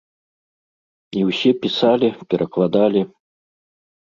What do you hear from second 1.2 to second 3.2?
ўсе пісалі, перакладалі.